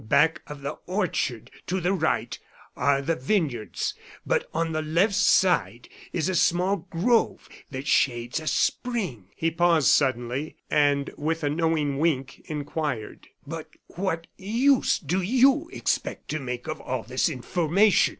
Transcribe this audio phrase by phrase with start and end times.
[0.03, 2.39] Back of the orchard, to the right,
[2.75, 3.93] are the vineyards;
[4.25, 9.89] but on the left side is a small grove that shades a spring." He paused
[9.89, 16.67] suddenly, and with a knowing wink, inquired: "But what use do you expect to make
[16.67, 18.09] of all this information?"